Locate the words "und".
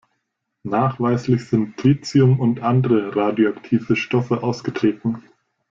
2.39-2.61